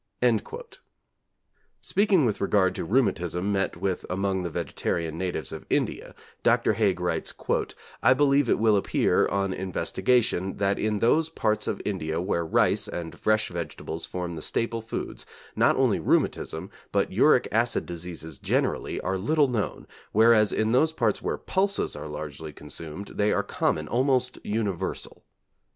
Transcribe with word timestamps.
Speaking 1.79 2.25
with 2.25 2.41
regard 2.41 2.73
to 2.73 2.83
rheumatism 2.83 3.51
met 3.51 3.77
with 3.77 4.03
among 4.09 4.41
the 4.41 4.49
vegetarian 4.49 5.15
natives 5.15 5.51
of 5.51 5.67
India, 5.69 6.15
Dr. 6.41 6.73
Haig 6.73 6.99
writes: 6.99 7.35
'I 8.01 8.13
believe 8.15 8.49
it 8.49 8.57
will 8.57 8.75
appear, 8.77 9.27
on 9.27 9.53
investigation, 9.53 10.57
that 10.57 10.79
in 10.79 10.97
those 10.97 11.29
parts 11.29 11.67
of 11.67 11.83
India 11.85 12.19
where 12.19 12.43
rice 12.43 12.87
and 12.87 13.19
fresh 13.19 13.49
vegetables 13.49 14.07
form 14.07 14.33
the 14.35 14.41
staple 14.41 14.81
foods, 14.81 15.27
not 15.55 15.75
only 15.75 15.99
rheumatism, 15.99 16.71
but 16.91 17.11
uric 17.11 17.47
acid 17.51 17.85
diseases 17.85 18.39
generally 18.39 18.99
are 19.01 19.19
little 19.19 19.47
known, 19.49 19.85
whereas 20.13 20.51
in 20.51 20.71
those 20.71 20.91
parts 20.91 21.21
where 21.21 21.37
pulses 21.37 21.95
are 21.95 22.07
largely 22.07 22.51
consumed, 22.51 23.09
they 23.17 23.31
are 23.31 23.43
common 23.43 23.87
almost 23.87 24.39
universal.' 24.43 25.21